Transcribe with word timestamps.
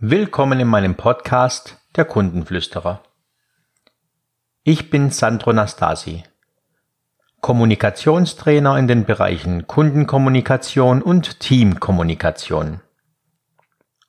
Willkommen 0.00 0.60
in 0.60 0.68
meinem 0.68 0.94
Podcast 0.94 1.76
Der 1.96 2.04
Kundenflüsterer. 2.04 3.02
Ich 4.62 4.90
bin 4.90 5.10
Sandro 5.10 5.52
Nastasi, 5.52 6.22
Kommunikationstrainer 7.40 8.78
in 8.78 8.86
den 8.86 9.06
Bereichen 9.06 9.66
Kundenkommunikation 9.66 11.02
und 11.02 11.40
Teamkommunikation. 11.40 12.80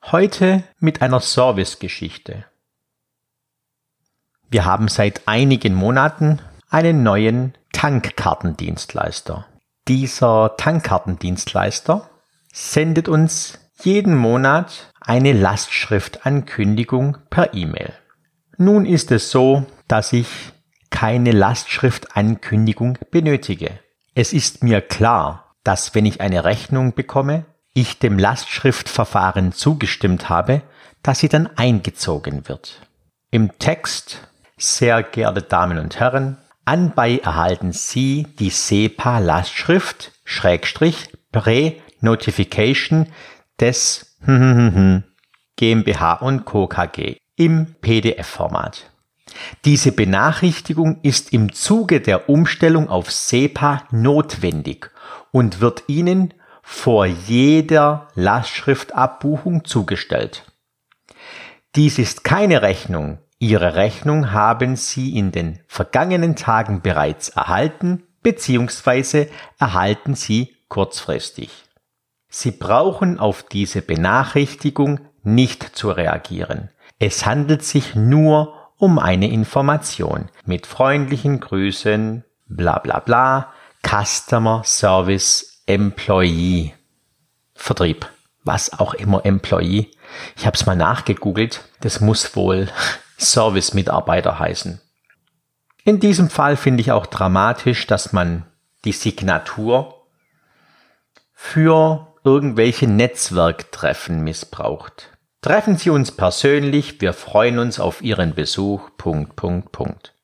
Heute 0.04 0.62
mit 0.78 1.02
einer 1.02 1.18
Servicegeschichte. 1.18 2.44
Wir 4.48 4.64
haben 4.64 4.86
seit 4.86 5.26
einigen 5.26 5.74
Monaten 5.74 6.40
einen 6.68 7.02
neuen 7.02 7.58
Tankkartendienstleister. 7.72 9.44
Dieser 9.88 10.56
Tankkartendienstleister 10.56 12.08
sendet 12.52 13.08
uns 13.08 13.58
jeden 13.82 14.16
Monat 14.16 14.92
eine 15.10 15.32
Lastschriftankündigung 15.32 17.16
per 17.30 17.52
E-Mail. 17.52 17.92
Nun 18.58 18.86
ist 18.86 19.10
es 19.10 19.32
so, 19.32 19.66
dass 19.88 20.12
ich 20.12 20.28
keine 20.90 21.32
Lastschriftankündigung 21.32 22.96
benötige. 23.10 23.80
Es 24.14 24.32
ist 24.32 24.62
mir 24.62 24.80
klar, 24.80 25.56
dass 25.64 25.96
wenn 25.96 26.06
ich 26.06 26.20
eine 26.20 26.44
Rechnung 26.44 26.94
bekomme, 26.94 27.44
ich 27.74 27.98
dem 27.98 28.20
Lastschriftverfahren 28.20 29.50
zugestimmt 29.50 30.28
habe, 30.28 30.62
dass 31.02 31.18
sie 31.18 31.28
dann 31.28 31.48
eingezogen 31.56 32.46
wird. 32.46 32.80
Im 33.32 33.58
Text, 33.58 34.28
sehr 34.58 35.02
geehrte 35.02 35.42
Damen 35.42 35.78
und 35.78 35.98
Herren, 35.98 36.36
anbei 36.64 37.18
erhalten 37.18 37.72
Sie 37.72 38.28
die 38.38 38.50
SEPA 38.50 39.18
Lastschrift 39.18 40.12
Schrägstrich 40.24 41.08
Pre-Notification 41.32 43.08
des 43.60 44.16
GmbH 45.56 46.14
und 46.14 46.44
Co. 46.44 46.66
KG 46.66 47.16
im 47.36 47.74
PDF-Format. 47.80 48.90
Diese 49.64 49.92
Benachrichtigung 49.92 51.00
ist 51.02 51.32
im 51.32 51.52
Zuge 51.52 52.00
der 52.00 52.28
Umstellung 52.28 52.88
auf 52.88 53.10
SEPA 53.10 53.84
notwendig 53.90 54.90
und 55.30 55.60
wird 55.60 55.84
Ihnen 55.86 56.34
vor 56.62 57.06
jeder 57.06 58.08
Lastschriftabbuchung 58.14 59.64
zugestellt. 59.64 60.44
Dies 61.76 61.98
ist 61.98 62.24
keine 62.24 62.62
Rechnung. 62.62 63.18
Ihre 63.38 63.74
Rechnung 63.74 64.32
haben 64.32 64.76
Sie 64.76 65.16
in 65.16 65.32
den 65.32 65.60
vergangenen 65.66 66.36
Tagen 66.36 66.82
bereits 66.82 67.30
erhalten 67.30 68.02
bzw. 68.22 69.28
erhalten 69.58 70.14
Sie 70.14 70.56
kurzfristig. 70.68 71.69
Sie 72.30 72.52
brauchen 72.52 73.18
auf 73.18 73.42
diese 73.42 73.82
Benachrichtigung 73.82 75.00
nicht 75.24 75.76
zu 75.76 75.90
reagieren. 75.90 76.70
Es 77.00 77.26
handelt 77.26 77.64
sich 77.64 77.96
nur 77.96 78.54
um 78.76 78.98
eine 78.98 79.28
Information 79.30 80.30
mit 80.46 80.66
freundlichen 80.66 81.40
Grüßen, 81.40 82.24
bla 82.46 82.78
bla 82.78 83.00
bla, 83.00 83.52
Customer 83.82 84.62
Service 84.64 85.62
Employee. 85.66 86.74
Vertrieb. 87.54 88.08
Was 88.44 88.78
auch 88.78 88.94
immer 88.94 89.26
Employee. 89.26 89.90
Ich 90.36 90.46
habe 90.46 90.56
es 90.56 90.64
mal 90.64 90.76
nachgegoogelt. 90.76 91.62
Das 91.80 92.00
muss 92.00 92.36
wohl 92.36 92.68
Service-Mitarbeiter 93.18 94.38
heißen. 94.38 94.80
In 95.84 96.00
diesem 96.00 96.30
Fall 96.30 96.56
finde 96.56 96.80
ich 96.80 96.92
auch 96.92 97.06
dramatisch, 97.06 97.86
dass 97.86 98.12
man 98.12 98.46
die 98.84 98.92
Signatur 98.92 100.06
für 101.34 102.09
irgendwelche 102.24 102.86
Netzwerktreffen 102.86 104.22
missbraucht. 104.22 105.10
Treffen 105.42 105.76
Sie 105.76 105.90
uns 105.90 106.12
persönlich, 106.12 107.00
wir 107.00 107.12
freuen 107.14 107.58
uns 107.58 107.80
auf 107.80 108.02
Ihren 108.02 108.34
Besuch. 108.34 108.90
Punkt, 108.98 109.36
Punkt, 109.36 109.72
Punkt. 109.72 110.14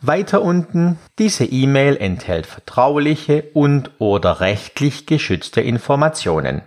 Weiter 0.00 0.42
unten, 0.42 0.98
diese 1.18 1.44
E-Mail 1.44 1.96
enthält 1.96 2.46
vertrauliche 2.46 3.44
und 3.54 3.92
oder 3.98 4.40
rechtlich 4.40 5.06
geschützte 5.06 5.60
Informationen. 5.60 6.62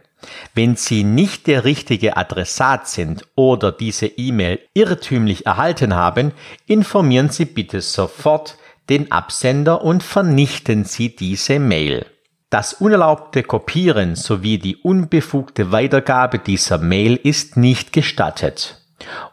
Wenn 0.55 0.75
Sie 0.75 1.03
nicht 1.03 1.47
der 1.47 1.63
richtige 1.63 2.17
Adressat 2.17 2.87
sind 2.87 3.27
oder 3.35 3.71
diese 3.71 4.07
E-Mail 4.07 4.59
irrtümlich 4.73 5.45
erhalten 5.45 5.93
haben, 5.95 6.31
informieren 6.65 7.29
Sie 7.29 7.45
bitte 7.45 7.81
sofort 7.81 8.57
den 8.89 9.11
Absender 9.11 9.83
und 9.83 10.01
vernichten 10.01 10.85
Sie 10.85 11.15
diese 11.15 11.59
Mail. 11.59 12.05
Das 12.49 12.73
unerlaubte 12.73 13.43
Kopieren 13.43 14.15
sowie 14.15 14.57
die 14.57 14.77
unbefugte 14.77 15.71
Weitergabe 15.71 16.39
dieser 16.39 16.77
Mail 16.77 17.15
ist 17.15 17.57
nicht 17.57 17.91
gestattet. 17.91 18.81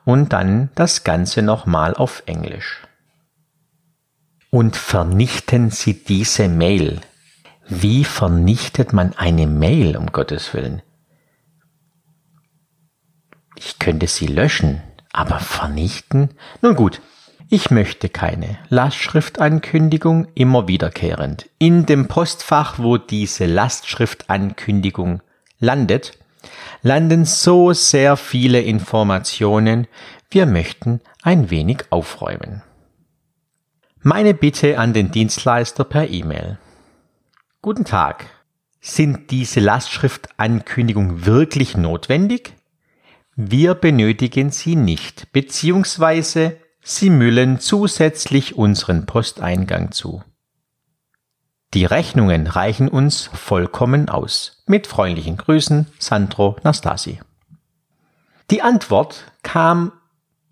Und 0.05 0.33
dann 0.33 0.71
das 0.75 1.05
Ganze 1.05 1.43
nochmal 1.43 1.95
auf 1.95 2.23
Englisch. 2.27 2.83
Und 4.51 4.77
vernichten 4.77 5.71
Sie 5.71 6.05
diese 6.05 6.49
Mail. 6.49 7.01
Wie 7.67 8.05
vernichtet 8.05 8.93
man 8.93 9.15
eine 9.15 9.47
Mail, 9.47 9.97
um 9.97 10.13
Gottes 10.13 10.53
Willen? 10.53 10.83
Ich 13.57 13.79
könnte 13.79 14.07
sie 14.07 14.27
löschen, 14.27 14.83
aber 15.13 15.39
vernichten? 15.39 16.31
Nun 16.61 16.75
gut, 16.75 17.01
ich 17.55 17.71
möchte 17.71 18.09
keine 18.09 18.59
Lastschriftankündigung 18.69 20.27
immer 20.35 20.67
wiederkehrend. 20.67 21.49
In 21.61 21.87
dem 21.87 22.09
Postfach, 22.09 22.81
wo 22.81 22.97
diese 22.97 23.47
Lastschriftankündigung 23.47 25.23
landet, 25.61 26.19
landen 26.83 27.25
so 27.25 27.73
sehr 27.73 28.17
viele 28.17 28.61
Informationen, 28.61 29.87
wir 30.33 30.47
möchten 30.47 31.01
ein 31.23 31.49
wenig 31.49 31.85
aufräumen. 31.91 32.65
Meine 34.03 34.35
Bitte 34.35 34.77
an 34.81 34.93
den 34.93 35.13
Dienstleister 35.13 35.85
per 35.85 36.11
E-Mail. 36.11 36.59
Guten 37.63 37.85
Tag. 37.85 38.27
Sind 38.81 39.31
diese 39.31 39.61
Lastschriftankündigung 39.61 41.25
wirklich 41.25 41.77
notwendig? 41.77 42.55
Wir 43.37 43.75
benötigen 43.75 44.51
sie 44.51 44.75
nicht, 44.75 45.31
beziehungsweise 45.33 46.57
Sie 46.87 47.09
müllen 47.09 47.61
zusätzlich 47.61 48.59
unseren 48.59 49.07
Posteingang 49.07 49.91
zu. 49.91 50.23
Die 51.73 51.87
Rechnungen 51.87 52.47
reichen 52.47 52.89
uns 52.89 53.31
vollkommen 53.33 54.11
aus. 54.11 54.63
Mit 54.67 54.87
freundlichen 54.87 55.39
Grüßen, 55.39 55.87
Sandro 55.99 56.57
Nastasi. 56.63 57.21
Die 58.51 58.61
Antwort 58.61 59.33
kam 59.43 59.93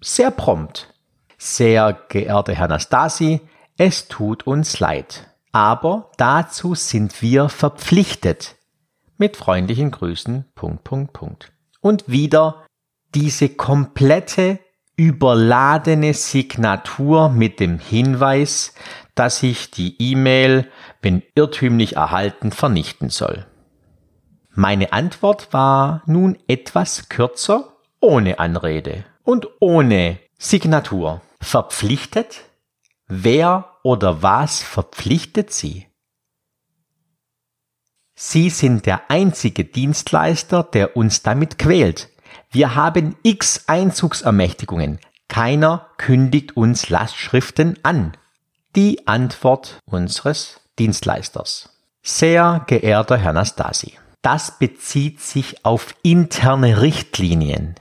sehr 0.01 0.31
prompt. 0.31 0.95
Sehr 1.37 1.93
geehrter 2.09 2.55
Herr 2.55 2.69
Nastasi, 2.69 3.43
es 3.77 4.09
tut 4.09 4.47
uns 4.47 4.81
leid, 4.81 5.29
aber 5.51 6.13
dazu 6.17 6.75
sind 6.75 7.21
wir 7.21 7.51
verpflichtet. 7.51 8.57
Mit 9.19 9.37
freundlichen 9.37 9.91
Grüßen, 9.91 10.47
Punkt, 10.55 10.83
Punkt, 10.85 11.13
Punkt. 11.13 11.53
Und 11.81 12.09
wieder 12.09 12.65
diese 13.15 13.51
komplette 13.51 14.61
überladene 14.97 16.15
Signatur 16.15 17.29
mit 17.29 17.61
dem 17.61 17.79
Hinweis, 17.79 18.75
dass 19.15 19.43
ich 19.43 19.71
die 19.71 19.97
E-Mail, 20.01 20.71
wenn 21.01 21.23
irrtümlich 21.35 21.97
erhalten, 21.97 22.53
vernichten 22.53 23.09
soll. 23.09 23.47
Meine 24.51 24.93
Antwort 24.93 25.53
war 25.53 26.03
nun 26.07 26.39
etwas 26.47 27.09
kürzer, 27.09 27.77
ohne 28.01 28.39
Anrede 28.39 29.05
und 29.23 29.49
ohne 29.61 30.19
Signatur. 30.39 31.23
Verpflichtet? 31.41 32.43
Wer 33.07 33.77
oder 33.83 34.23
was 34.23 34.63
verpflichtet 34.63 35.53
Sie? 35.53 35.87
Sie 38.15 38.51
sind 38.51 38.87
der 38.87 39.11
einzige 39.11 39.65
Dienstleister, 39.65 40.63
der 40.63 40.97
uns 40.97 41.23
damit 41.23 41.59
quält. 41.59 42.12
Wir 42.55 42.75
haben 42.75 43.17
x 43.23 43.65
Einzugsermächtigungen. 43.67 44.99
Keiner 45.27 45.87
kündigt 45.97 46.55
uns 46.55 46.91
Lastschriften 46.91 47.79
an. 47.83 48.13
Die 48.77 49.07
Antwort 49.07 49.79
unseres 49.87 50.61
Dienstleisters. 50.79 51.71
Sehr 52.03 52.63
geehrter 52.67 53.17
Herr 53.17 53.33
Nastasi, 53.33 53.95
das 54.21 54.59
bezieht 54.59 55.21
sich 55.21 55.65
auf 55.65 55.95
interne 56.03 56.83
Richtlinien. 56.83 57.77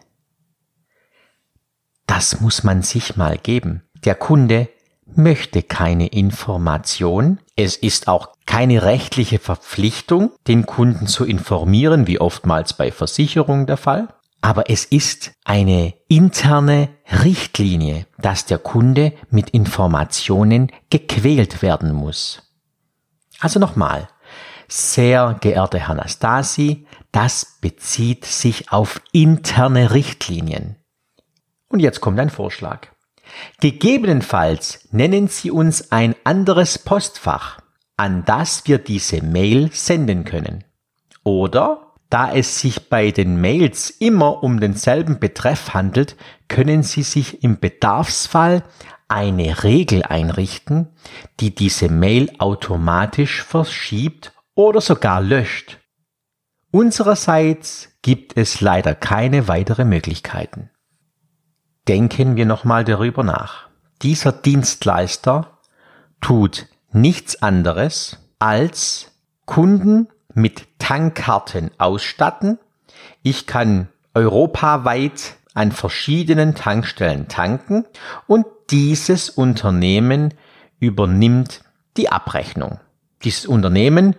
Das 2.08 2.40
muss 2.40 2.64
man 2.64 2.82
sich 2.82 3.18
mal 3.18 3.38
geben. 3.38 3.84
Der 4.06 4.16
Kunde 4.16 4.70
möchte 5.06 5.64
keine 5.64 6.08
Information. 6.08 7.40
Es 7.58 7.76
ist 7.76 8.08
auch 8.08 8.30
keine 8.46 8.84
rechtliche 8.84 9.40
Verpflichtung, 9.40 10.32
den 10.48 10.66
Kunden 10.66 11.08
zu 11.08 11.26
informieren, 11.26 12.08
wie 12.08 12.22
oftmals 12.22 12.72
bei 12.74 12.94
Versicherungen 12.94 13.66
der 13.66 13.78
Fall 13.78 14.08
aber 14.42 14.70
es 14.70 14.86
ist 14.86 15.32
eine 15.46 15.94
interne 16.08 16.90
Richtlinie, 17.24 18.08
dass 18.18 18.46
der 18.46 18.58
Kunde 18.58 19.14
mit 19.30 19.52
Informationen 19.52 20.72
gequält 20.90 21.62
werden 21.62 21.94
muss. 21.94 22.42
Also 23.40 23.60
nochmal, 23.60 24.08
sehr 24.68 25.38
geehrte 25.42 25.80
Herr 25.80 25.96
Nastasi, 25.96 26.88
das 27.12 27.58
bezieht 27.62 28.26
sich 28.26 28.72
auf 28.72 29.02
interne 29.12 29.94
Richtlinien. 29.94 30.78
Und 31.68 31.80
jetzt 31.80 32.02
kommt 32.02 32.20
ein 32.20 32.30
Vorschlag. 32.30 32.88
Gegebenenfalls 33.60 34.88
nennen 34.92 35.28
Sie 35.28 35.52
uns 35.52 35.92
ein 35.92 36.16
anderes 36.24 36.78
Postfach, 36.80 37.60
an 37.98 38.26
das 38.26 38.66
wir 38.66 38.78
diese 38.78 39.22
Mail 39.24 39.72
senden 39.72 40.26
können. 40.26 40.64
Oder, 41.24 41.91
da 42.12 42.32
es 42.34 42.60
sich 42.60 42.90
bei 42.90 43.12
den 43.12 43.40
Mails 43.40 43.90
immer 43.90 44.44
um 44.44 44.60
denselben 44.60 45.20
Betreff 45.20 45.74
handelt, 45.74 46.18
können 46.50 46.84
Sie 46.84 47.04
sich 47.04 47.42
im 47.42 47.60
Bedarfsfall 47.60 48.64
eine 49.08 49.64
Regel 49.64 50.04
einrichten, 50.04 50.90
die 51.40 51.56
diese 51.56 51.90
Mail 51.90 52.30
automatisch 52.38 53.42
verschiebt 53.44 54.34
oder 54.56 54.82
sogar 54.82 55.22
löscht. 55.22 55.80
Unsererseits 56.70 57.90
gibt 58.02 58.38
es 58.38 58.60
leider 58.60 58.94
keine 58.94 59.48
weitere 59.48 59.86
Möglichkeiten. 59.86 60.70
Denken 61.88 62.36
wir 62.36 62.46
nochmal 62.46 62.84
darüber 62.84 63.24
nach. 63.24 63.70
Dieser 64.02 64.34
Dienstleister 64.34 65.60
tut 66.20 66.68
nichts 66.92 67.42
anderes 67.42 68.18
als 68.40 69.12
Kunden 69.46 70.08
mit 70.34 70.68
Tankkarten 70.80 71.72
ausstatten. 71.78 72.60
Ich 73.24 73.48
kann 73.48 73.88
europaweit 74.14 75.36
an 75.54 75.72
verschiedenen 75.72 76.56
Tankstellen 76.56 77.28
tanken 77.28 77.86
und 78.28 78.46
dieses 78.70 79.30
Unternehmen 79.30 80.34
übernimmt 80.80 81.62
die 81.98 82.10
Abrechnung. 82.10 82.80
Dieses 83.24 83.46
Unternehmen 83.46 84.16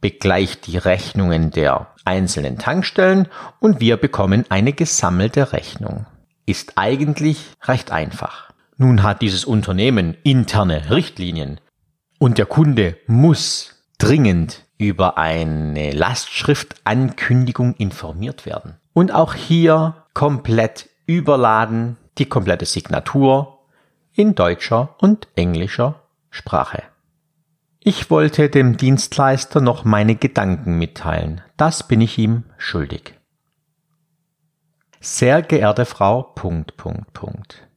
begleicht 0.00 0.66
die 0.66 0.76
Rechnungen 0.76 1.50
der 1.50 1.88
einzelnen 2.04 2.58
Tankstellen 2.58 3.28
und 3.60 3.80
wir 3.80 3.96
bekommen 3.96 4.44
eine 4.50 4.72
gesammelte 4.72 5.52
Rechnung. 5.52 6.06
Ist 6.46 6.74
eigentlich 6.76 7.38
recht 7.62 7.90
einfach. 7.90 8.52
Nun 8.76 9.02
hat 9.02 9.22
dieses 9.22 9.44
Unternehmen 9.44 10.16
interne 10.22 10.90
Richtlinien 10.90 11.60
und 12.18 12.38
der 12.38 12.46
Kunde 12.46 12.98
muss 13.06 13.82
dringend 13.98 14.63
über 14.78 15.18
eine 15.18 15.92
Lastschriftankündigung 15.92 17.74
informiert 17.74 18.46
werden. 18.46 18.76
Und 18.92 19.12
auch 19.12 19.34
hier 19.34 20.04
komplett 20.14 20.88
überladen 21.06 21.96
die 22.18 22.26
komplette 22.26 22.66
Signatur 22.66 23.58
in 24.12 24.34
deutscher 24.34 24.94
und 24.98 25.28
englischer 25.36 26.00
Sprache. 26.30 26.82
Ich 27.80 28.10
wollte 28.10 28.48
dem 28.48 28.76
Dienstleister 28.76 29.60
noch 29.60 29.84
meine 29.84 30.14
Gedanken 30.16 30.78
mitteilen. 30.78 31.42
Das 31.56 31.86
bin 31.86 32.00
ich 32.00 32.16
ihm 32.18 32.44
schuldig. 32.56 33.14
Sehr 35.00 35.42
geehrte 35.42 35.84
Frau. 35.84 36.22
Punkt, 36.22 36.78
Punkt, 36.78 37.12
Punkt. 37.12 37.68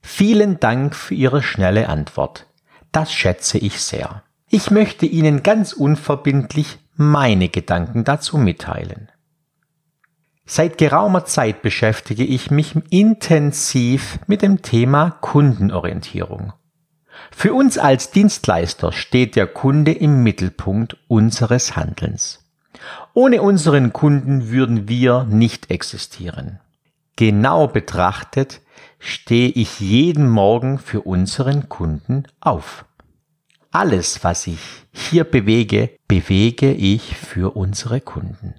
Vielen 0.00 0.58
Dank 0.58 0.96
für 0.96 1.14
Ihre 1.14 1.42
schnelle 1.42 1.88
Antwort. 1.88 2.46
Das 2.90 3.12
schätze 3.12 3.56
ich 3.56 3.80
sehr. 3.80 4.24
Ich 4.54 4.70
möchte 4.70 5.06
Ihnen 5.06 5.42
ganz 5.42 5.72
unverbindlich 5.72 6.78
meine 6.94 7.48
Gedanken 7.48 8.04
dazu 8.04 8.36
mitteilen. 8.36 9.10
Seit 10.44 10.76
geraumer 10.76 11.24
Zeit 11.24 11.62
beschäftige 11.62 12.22
ich 12.22 12.50
mich 12.50 12.74
intensiv 12.90 14.18
mit 14.26 14.42
dem 14.42 14.60
Thema 14.60 15.12
Kundenorientierung. 15.22 16.52
Für 17.30 17.54
uns 17.54 17.78
als 17.78 18.10
Dienstleister 18.10 18.92
steht 18.92 19.36
der 19.36 19.46
Kunde 19.46 19.92
im 19.92 20.22
Mittelpunkt 20.22 20.98
unseres 21.08 21.74
Handelns. 21.74 22.44
Ohne 23.14 23.40
unseren 23.40 23.94
Kunden 23.94 24.50
würden 24.50 24.86
wir 24.86 25.24
nicht 25.24 25.70
existieren. 25.70 26.60
Genau 27.16 27.68
betrachtet 27.68 28.60
stehe 28.98 29.48
ich 29.48 29.80
jeden 29.80 30.28
Morgen 30.28 30.78
für 30.78 31.00
unseren 31.00 31.70
Kunden 31.70 32.24
auf. 32.40 32.84
Alles, 33.72 34.22
was 34.22 34.46
ich 34.46 34.60
hier 34.92 35.24
bewege, 35.24 35.90
bewege 36.06 36.72
ich 36.72 37.16
für 37.16 37.56
unsere 37.56 38.02
Kunden. 38.02 38.54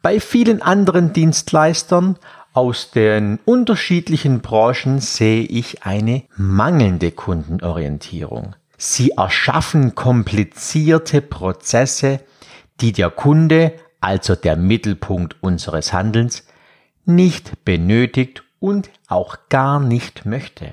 Bei 0.00 0.18
vielen 0.18 0.62
anderen 0.62 1.12
Dienstleistern 1.12 2.18
aus 2.54 2.90
den 2.90 3.38
unterschiedlichen 3.44 4.40
Branchen 4.40 5.00
sehe 5.00 5.42
ich 5.42 5.82
eine 5.82 6.22
mangelnde 6.36 7.10
Kundenorientierung. 7.12 8.56
Sie 8.78 9.10
erschaffen 9.10 9.94
komplizierte 9.94 11.20
Prozesse, 11.20 12.20
die 12.80 12.92
der 12.92 13.10
Kunde, 13.10 13.74
also 14.00 14.34
der 14.34 14.56
Mittelpunkt 14.56 15.36
unseres 15.42 15.92
Handelns, 15.92 16.46
nicht 17.04 17.64
benötigt 17.66 18.42
und 18.58 18.88
auch 19.06 19.36
gar 19.50 19.80
nicht 19.80 20.24
möchte. 20.24 20.72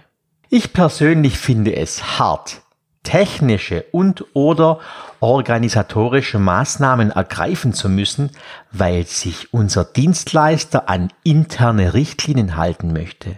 Ich 0.49 0.71
persönlich 0.71 1.37
finde 1.37 1.75
es 1.75 2.17
hart, 2.17 2.61
technische 3.05 3.85
und 3.93 4.25
oder 4.33 4.79
organisatorische 5.21 6.39
Maßnahmen 6.39 7.11
ergreifen 7.11 7.73
zu 7.73 7.87
müssen, 7.87 8.31
weil 8.71 9.05
sich 9.05 9.53
unser 9.53 9.85
Dienstleister 9.85 10.89
an 10.89 11.13
interne 11.23 11.93
Richtlinien 11.93 12.57
halten 12.57 12.91
möchte. 12.91 13.37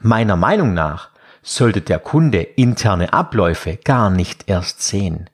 Meiner 0.00 0.36
Meinung 0.36 0.74
nach 0.74 1.08
sollte 1.42 1.80
der 1.80 1.98
Kunde 1.98 2.42
interne 2.42 3.14
Abläufe 3.14 3.78
gar 3.82 4.10
nicht 4.10 4.44
erst 4.48 4.82
sehen. 4.82 5.30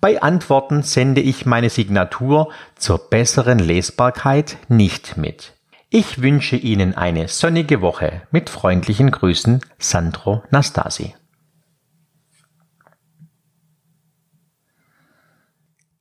Bei 0.00 0.20
Antworten 0.22 0.82
sende 0.82 1.22
ich 1.22 1.46
meine 1.46 1.70
Signatur 1.70 2.50
zur 2.76 2.98
besseren 3.10 3.58
Lesbarkeit 3.58 4.58
nicht 4.68 5.16
mit. 5.16 5.54
Ich 5.88 6.20
wünsche 6.20 6.56
Ihnen 6.56 6.94
eine 6.94 7.28
sonnige 7.28 7.80
Woche 7.80 8.22
mit 8.30 8.50
freundlichen 8.50 9.10
Grüßen, 9.10 9.60
Sandro 9.78 10.42
Nastasi. 10.50 11.14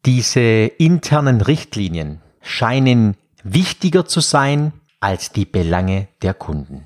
Diese 0.05 0.39
internen 0.39 1.41
Richtlinien 1.41 2.21
scheinen 2.41 3.17
wichtiger 3.43 4.05
zu 4.05 4.19
sein 4.19 4.71
als 4.99 5.31
die 5.31 5.45
Belange 5.45 6.07
der 6.21 6.35
Kunden. 6.35 6.85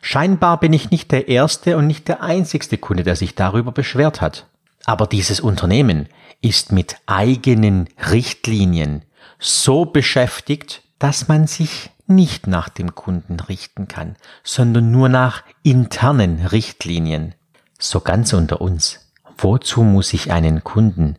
Scheinbar 0.00 0.58
bin 0.58 0.72
ich 0.72 0.90
nicht 0.90 1.12
der 1.12 1.28
erste 1.28 1.76
und 1.76 1.86
nicht 1.86 2.08
der 2.08 2.22
einzigste 2.22 2.76
Kunde, 2.76 3.04
der 3.04 3.14
sich 3.14 3.36
darüber 3.36 3.70
beschwert 3.70 4.20
hat. 4.20 4.46
Aber 4.84 5.06
dieses 5.06 5.38
Unternehmen 5.38 6.08
ist 6.40 6.72
mit 6.72 6.96
eigenen 7.06 7.88
Richtlinien 8.10 9.02
so 9.38 9.84
beschäftigt, 9.84 10.82
dass 10.98 11.28
man 11.28 11.46
sich 11.46 11.90
nicht 12.08 12.48
nach 12.48 12.68
dem 12.68 12.96
Kunden 12.96 13.38
richten 13.38 13.86
kann, 13.86 14.16
sondern 14.42 14.90
nur 14.90 15.08
nach 15.08 15.44
internen 15.62 16.46
Richtlinien. 16.46 17.34
So 17.78 18.00
ganz 18.00 18.32
unter 18.32 18.60
uns. 18.60 19.00
Wozu 19.38 19.82
muss 19.84 20.12
ich 20.12 20.32
einen 20.32 20.64
Kunden 20.64 21.16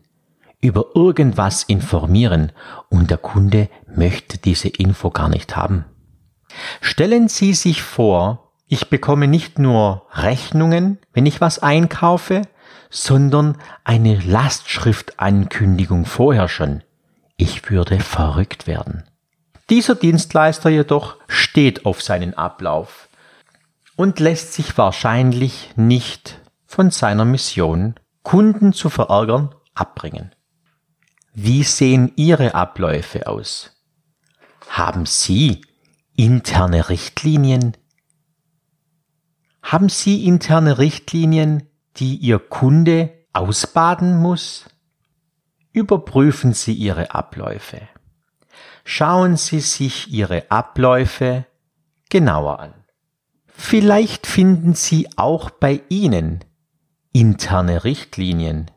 über 0.66 0.86
irgendwas 0.94 1.62
informieren 1.62 2.52
und 2.88 3.10
der 3.10 3.18
Kunde 3.18 3.68
möchte 3.94 4.38
diese 4.38 4.68
Info 4.68 5.10
gar 5.10 5.28
nicht 5.28 5.56
haben. 5.56 5.84
Stellen 6.80 7.28
Sie 7.28 7.54
sich 7.54 7.82
vor, 7.82 8.52
ich 8.68 8.90
bekomme 8.90 9.28
nicht 9.28 9.58
nur 9.58 10.06
Rechnungen, 10.12 10.98
wenn 11.12 11.26
ich 11.26 11.40
was 11.40 11.60
einkaufe, 11.60 12.42
sondern 12.90 13.58
eine 13.84 14.16
Lastschriftankündigung 14.18 16.04
vorher 16.04 16.48
schon. 16.48 16.82
Ich 17.36 17.70
würde 17.70 18.00
verrückt 18.00 18.66
werden. 18.66 19.04
Dieser 19.68 19.94
Dienstleister 19.94 20.70
jedoch 20.70 21.16
steht 21.26 21.86
auf 21.86 22.02
seinen 22.02 22.34
Ablauf 22.34 23.08
und 23.96 24.20
lässt 24.20 24.52
sich 24.52 24.76
wahrscheinlich 24.78 25.70
nicht 25.76 26.40
von 26.66 26.90
seiner 26.90 27.24
Mission, 27.24 27.94
Kunden 28.22 28.72
zu 28.72 28.90
verärgern, 28.90 29.54
abbringen. 29.74 30.32
Wie 31.38 31.64
sehen 31.64 32.12
Ihre 32.16 32.54
Abläufe 32.54 33.26
aus? 33.26 33.70
Haben 34.70 35.04
Sie 35.04 35.60
interne 36.16 36.88
Richtlinien? 36.88 37.76
Haben 39.62 39.90
Sie 39.90 40.24
interne 40.24 40.78
Richtlinien, 40.78 41.68
die 41.98 42.16
Ihr 42.16 42.38
Kunde 42.38 43.12
ausbaden 43.34 44.16
muss? 44.18 44.64
Überprüfen 45.72 46.54
Sie 46.54 46.72
Ihre 46.72 47.14
Abläufe. 47.14 47.82
Schauen 48.86 49.36
Sie 49.36 49.60
sich 49.60 50.10
Ihre 50.10 50.50
Abläufe 50.50 51.44
genauer 52.08 52.60
an. 52.60 52.72
Vielleicht 53.46 54.26
finden 54.26 54.72
Sie 54.72 55.10
auch 55.16 55.50
bei 55.50 55.82
Ihnen 55.90 56.46
interne 57.12 57.84
Richtlinien, 57.84 58.70